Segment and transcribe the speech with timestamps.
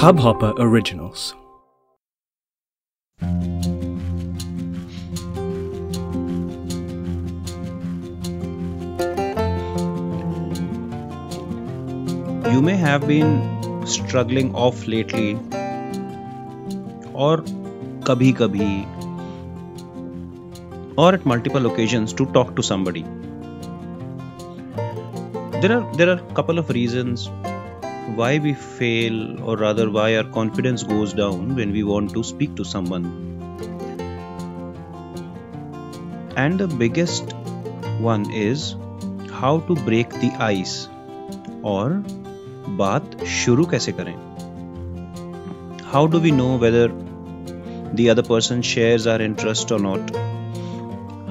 [0.00, 1.34] Hubhopper Originals.
[12.50, 15.34] You may have been struggling off lately
[17.12, 17.36] or
[18.08, 18.86] kabhi kabhi
[20.96, 23.04] or at multiple occasions to talk to somebody
[25.60, 27.28] there are there are a couple of reasons
[28.15, 32.55] why we fail or rather why our confidence goes down when we want to speak
[32.55, 33.07] to someone
[36.37, 37.33] and the biggest
[37.99, 38.75] one is
[39.31, 40.75] how to break the ice
[41.73, 42.03] और
[42.79, 44.15] बात शुरू कैसे करें
[45.93, 46.87] how do we know whether
[47.99, 50.15] the other person shares our interest or not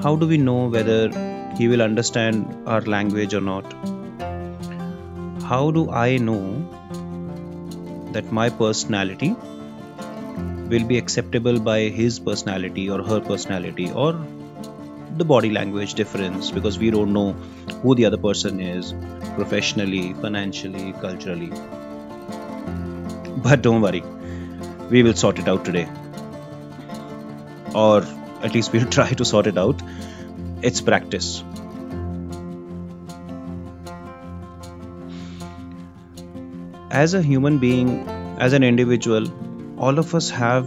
[0.05, 1.01] how do we know whether
[1.57, 3.75] he will understand our language or not
[5.50, 6.42] How do i know
[8.16, 9.30] that my personality
[10.72, 14.12] will be acceptable by his personality or her personality or
[15.20, 17.32] the body language difference because we don't know
[17.82, 18.94] who the other person is
[19.34, 21.50] professionally, financially, culturally.
[23.48, 24.02] But don't worry,
[24.90, 25.88] we will sort it out today.
[27.74, 28.02] Or
[28.42, 29.82] at least we'll try to sort it out.
[30.62, 31.42] It's practice.
[36.90, 39.26] As a human being, as an individual,
[39.78, 40.66] all of us have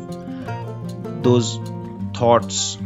[1.22, 1.60] those
[2.16, 2.78] thoughts,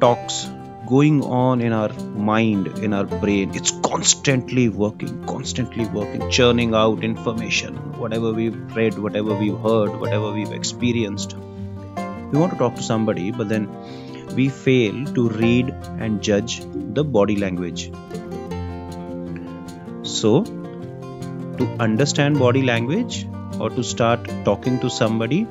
[0.00, 0.48] talks,
[0.86, 1.92] going on in our
[2.28, 3.54] mind, in our brain.
[3.54, 10.32] It's constantly working, constantly working, churning out information, whatever we've read, whatever we've heard, whatever
[10.32, 11.36] we've experienced.
[11.36, 13.68] We want to talk to somebody, but then
[14.34, 17.92] we fail to read and judge the body language.
[20.04, 20.44] So,
[21.58, 23.26] to understand body language
[23.60, 25.46] or to start talking to somebody,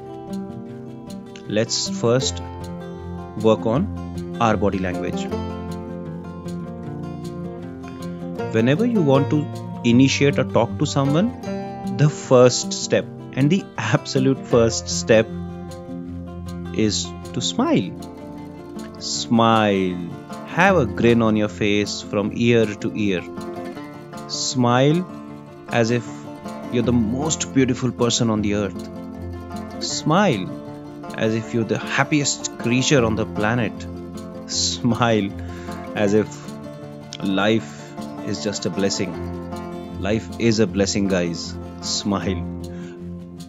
[1.47, 2.41] let's first
[3.41, 5.25] work on our body language.
[8.53, 9.45] Whenever you want to
[9.83, 11.29] initiate a talk to someone,
[11.97, 15.27] the first step and the absolute first step
[16.75, 17.91] is to smile.
[18.99, 20.09] Smile.
[20.47, 23.23] Have a grin on your face from ear to ear.
[24.27, 25.05] Smile
[25.71, 26.07] as if
[26.71, 29.83] you're the most beautiful person on the earth.
[29.83, 30.49] Smile
[31.17, 33.73] as if you're the happiest creature on the planet.
[34.47, 35.29] Smile
[35.95, 36.27] as if
[37.23, 37.93] life
[38.25, 40.01] is just a blessing.
[40.01, 41.55] Life is a blessing, guys.
[41.81, 42.43] Smile.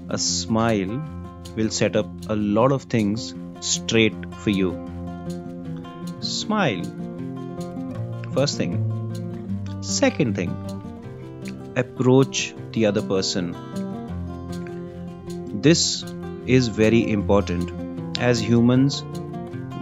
[0.09, 1.03] A smile
[1.56, 4.72] will set up a lot of things straight for you.
[6.21, 6.82] Smile.
[8.34, 8.88] First thing.
[9.82, 10.50] Second thing,
[11.77, 13.55] approach the other person.
[15.62, 16.05] This
[16.47, 18.19] is very important.
[18.19, 19.05] As humans,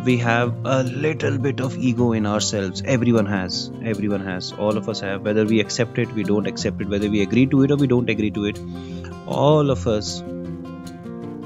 [0.04, 2.82] we have a little bit of ego in ourselves.
[2.84, 3.70] Everyone has.
[3.84, 4.52] Everyone has.
[4.52, 5.22] All of us have.
[5.22, 6.88] Whether we accept it, we don't accept it.
[6.88, 8.58] Whether we agree to it or we don't agree to it.
[9.26, 10.20] All of us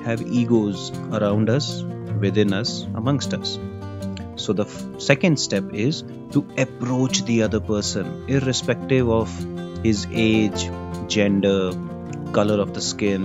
[0.04, 1.82] have egos around us,
[2.20, 3.58] within us, amongst us.
[4.36, 6.02] So, the f- second step is
[6.32, 9.30] to approach the other person, irrespective of
[9.84, 10.70] his age,
[11.08, 11.72] gender,
[12.32, 13.24] color of the skin.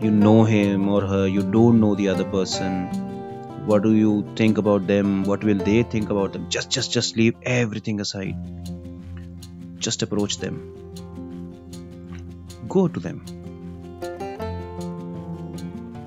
[0.00, 2.86] You know him or her, you don't know the other person.
[3.66, 5.24] What do you think about them?
[5.24, 6.48] What will they think about them?
[6.48, 8.36] Just, just, just leave everything aside.
[9.78, 10.56] Just approach them.
[12.66, 13.24] Go to them.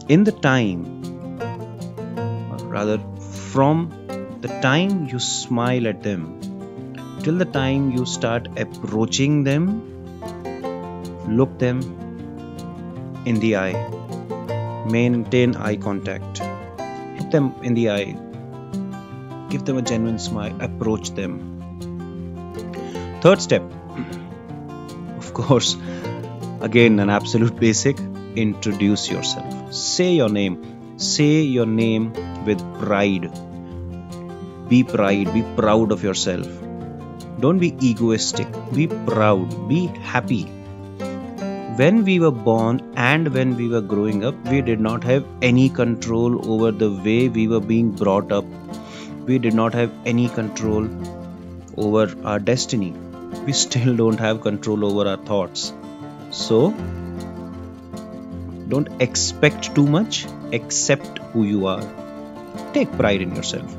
[0.09, 0.85] In the time,
[2.67, 2.99] rather,
[3.51, 3.91] from
[4.41, 6.50] the time you smile at them
[7.23, 9.65] till the time you start approaching them
[11.27, 11.79] look them
[13.25, 13.77] in the eye.
[14.89, 16.39] Maintain eye contact.
[16.39, 18.17] Hit them in the eye.
[19.49, 20.55] Give them a genuine smile.
[20.61, 21.39] Approach them.
[23.21, 23.63] Third step.
[25.21, 25.77] Of course
[26.61, 27.99] again an absolute basic.
[28.35, 29.73] Introduce yourself.
[29.73, 30.57] Say your name.
[30.97, 32.11] Say your name
[32.45, 33.31] with pride.
[34.67, 35.33] Be pride.
[35.33, 36.47] Be proud of yourself
[37.41, 38.47] don't be egoistic.
[38.73, 39.67] Be proud.
[39.67, 40.43] Be happy.
[41.81, 45.69] When we were born and when we were growing up we did not have any
[45.69, 48.45] control over the way we were being brought up.
[49.25, 50.89] We did not have any control
[51.77, 52.91] over our destiny.
[53.45, 55.73] We still don't have control over our thoughts.
[56.29, 56.71] So
[58.67, 60.25] don't expect too much.
[60.53, 61.83] Accept who you are.
[62.73, 63.75] Take pride in yourself.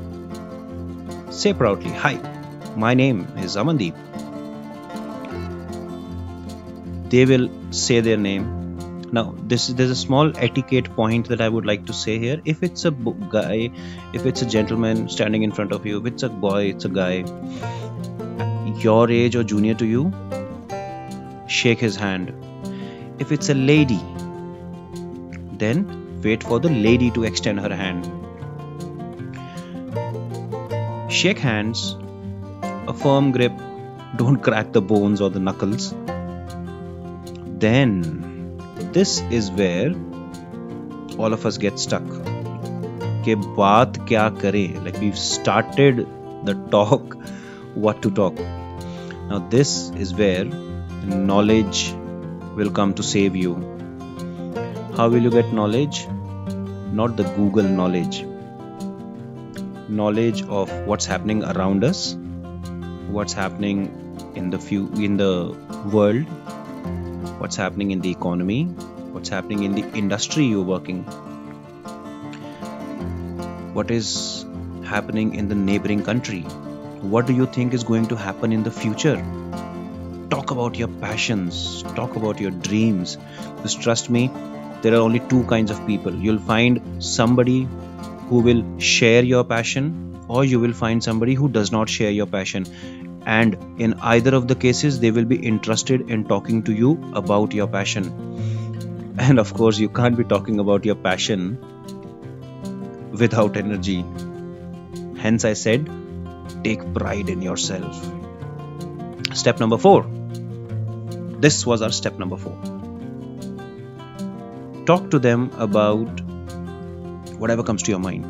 [1.31, 2.32] Say proudly, Hi,
[2.75, 3.95] my name is Amandeep.
[7.09, 8.51] They will say their name.
[9.15, 12.63] now this there's a small etiquette point that i would like to say here if
[12.67, 12.91] it's a
[13.33, 13.57] guy
[14.19, 16.91] if it's a gentleman standing in front of you if it's a boy it's a
[16.95, 17.11] guy
[18.85, 20.01] your age or junior to you
[21.59, 22.33] shake his hand
[23.25, 24.01] if it's a lady
[25.65, 25.85] then
[26.23, 28.09] wait for the lady to extend her hand
[31.21, 31.85] shake hands
[32.82, 33.52] a firm grip
[34.16, 35.94] don't crack the bones or the knuckles
[37.66, 37.92] then
[38.92, 39.92] this is where
[41.18, 42.02] all of us get stuck
[43.24, 46.06] के बात क्या करें like we've started
[46.48, 47.16] the talk
[47.86, 48.38] what to talk
[49.30, 49.72] now this
[50.04, 50.44] is where
[51.30, 51.80] knowledge
[52.60, 53.56] will come to save you
[54.96, 56.00] how will you get knowledge
[57.00, 58.22] not the google knowledge
[60.00, 62.00] knowledge of what's happening around us
[63.13, 63.85] what's happening
[64.35, 65.33] in the few in the
[65.97, 66.25] world
[67.43, 68.63] what's happening in the economy,
[69.13, 71.03] what's happening in the industry you're working,
[73.77, 74.45] what is
[74.85, 76.41] happening in the neighboring country,
[77.15, 79.17] what do you think is going to happen in the future.
[80.29, 83.17] Talk about your passions, talk about your dreams.
[83.61, 84.31] Just trust me,
[84.81, 86.15] there are only two kinds of people.
[86.15, 87.67] You'll find somebody
[88.33, 89.89] who will share your passion,
[90.27, 92.65] or you will find somebody who does not share your passion.
[93.25, 97.53] And in either of the cases they will be interested in talking to you about
[97.59, 98.07] your passion.
[99.27, 101.43] And of course you can't be talking about your passion
[103.23, 103.99] without energy.
[105.27, 105.93] Hence i said
[106.63, 108.03] take pride in yourself.
[109.43, 110.03] Step number 4
[111.43, 112.51] this was our step number 4
[114.89, 116.22] talk to them about
[117.45, 118.25] whatever comes to your mind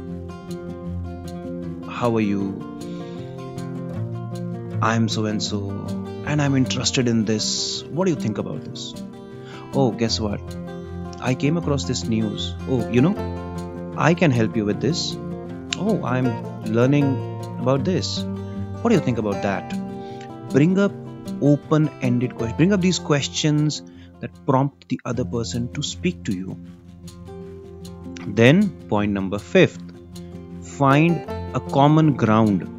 [2.01, 2.45] how are you
[4.83, 5.69] I'm so and so,
[6.25, 7.83] and I'm interested in this.
[7.83, 8.93] What do you think about this?
[9.73, 10.41] Oh, guess what?
[11.21, 12.53] I came across this news.
[12.67, 15.15] Oh, you know, I can help you with this.
[15.77, 16.27] Oh, I'm
[16.65, 17.07] learning
[17.61, 18.25] about this.
[18.81, 19.69] What do you think about that?
[20.49, 20.91] Bring up
[21.41, 22.57] open ended questions.
[22.57, 23.83] Bring up these questions
[24.19, 26.57] that prompt the other person to speak to you.
[28.27, 29.81] Then, point number fifth.
[30.79, 31.17] Find
[31.53, 32.69] a common ground.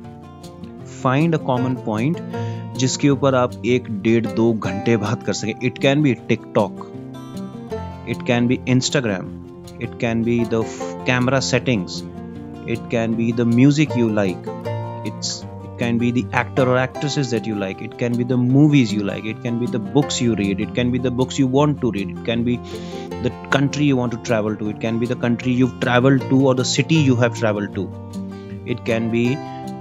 [1.02, 2.16] Find a common point
[2.76, 5.54] जिसके ऊपर आप एक डेढ़ दो घंटे बात कर सकें.
[5.62, 6.92] It can be TikTok
[8.08, 9.26] it can be Instagram
[9.82, 10.64] it can be the
[11.06, 12.04] camera settings
[12.90, 14.46] can be the music you like.
[15.04, 17.80] It's it can be the actor or actresses that you like.
[17.80, 19.24] It can be the movies you like.
[19.24, 20.60] It can be the books you read.
[20.60, 22.10] It can be the books you want to read.
[22.10, 22.56] It can be
[23.22, 24.68] the country you want to travel to.
[24.68, 27.90] It can be the country you've traveled to or the city you have traveled to.
[28.66, 29.34] It can be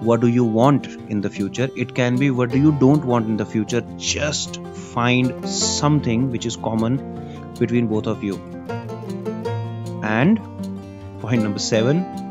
[0.07, 1.69] what do you want in the future.
[1.75, 3.81] It can be what do you don't want in the future.
[3.97, 4.61] Just
[4.93, 6.97] find something which is common
[7.59, 8.35] between both of you.
[10.03, 10.39] And
[11.21, 12.22] point number 7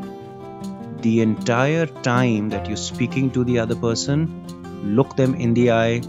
[1.03, 4.25] the entire time that you're speaking to the other person
[4.97, 6.01] look them in the eye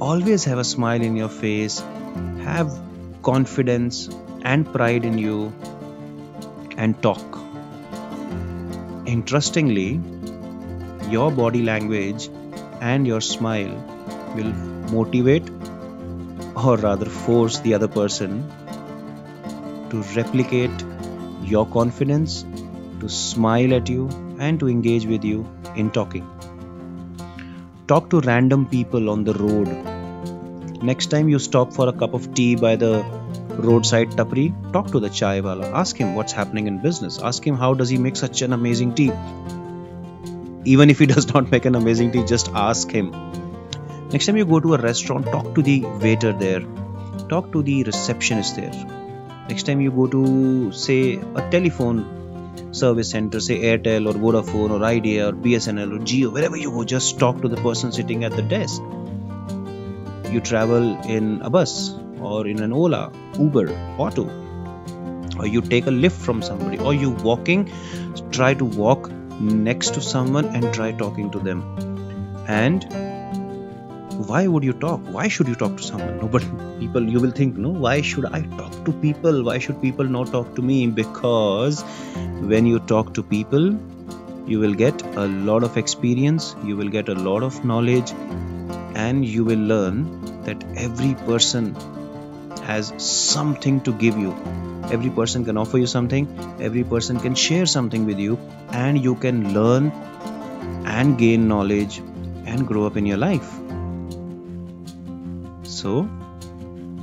[0.00, 1.78] always have a smile in your face
[2.44, 2.70] have
[3.22, 4.08] confidence
[4.42, 5.52] and pride in you
[6.76, 7.38] and talk.
[9.06, 10.00] Interestingly
[11.08, 12.28] your body language
[12.80, 13.74] and your smile
[14.36, 14.52] will
[14.96, 15.50] motivate
[16.64, 18.50] or rather force the other person
[19.90, 20.84] to replicate
[21.42, 22.44] your confidence,
[23.00, 24.08] to smile at you,
[24.40, 26.26] and to engage with you in talking.
[27.86, 30.82] Talk to random people on the road.
[30.82, 33.04] Next time you stop for a cup of tea by the
[33.68, 35.70] roadside tapri, talk to the chai wala.
[35.84, 37.18] Ask him what's happening in business.
[37.18, 39.12] Ask him how does he make such an amazing tea
[40.64, 43.10] even if he does not make an amazing tea just ask him
[44.12, 46.60] next time you go to a restaurant talk to the waiter there
[47.28, 48.72] talk to the receptionist there
[49.48, 51.00] next time you go to say
[51.34, 52.19] a telephone
[52.72, 56.84] service center say airtel or vodafone or idea or bsnl or jio wherever you go
[56.84, 58.82] just talk to the person sitting at the desk.
[60.32, 64.28] You travel in a bus or in an ola uber auto
[65.38, 67.70] or you take a lift from somebody or you walking
[68.30, 71.62] try to walk next to someone and try talking to them.
[72.46, 72.84] And
[74.26, 75.00] why would you talk?
[75.16, 76.18] Why should you talk to someone?
[76.18, 76.44] No but
[76.78, 79.42] people you will think no why should i talk to people?
[79.44, 80.86] Why should people not talk to me?
[80.86, 81.82] Because
[82.52, 83.78] when you talk to people
[84.46, 88.12] you will get a lot of experience you will get a lot of knowledge
[89.06, 90.02] and you will learn
[90.44, 91.74] that every person
[92.62, 94.34] has something to give you.
[94.90, 96.26] Every person can offer you something
[96.60, 98.38] every person can share something with you
[98.72, 99.90] and you can learn
[100.98, 101.98] and gain knowledge
[102.46, 103.59] and grow up in your life
[105.82, 105.94] so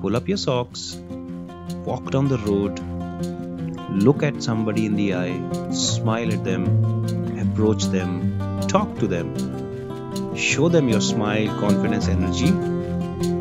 [0.01, 0.87] pull up your socks
[1.87, 2.79] walk down the road,
[4.03, 6.65] look at somebody in the eye, smile at them,
[7.39, 12.51] approach them, talk to them, show them your smile, confidence, energy,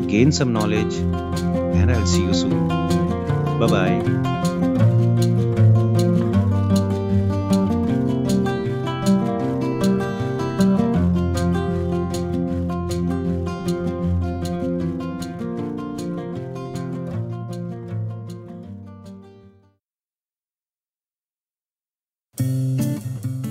[0.07, 2.67] gain some knowledge, and I'll see you soon.
[3.59, 4.56] Bye bye.